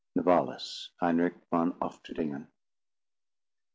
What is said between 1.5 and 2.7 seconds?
von Ofterdingen.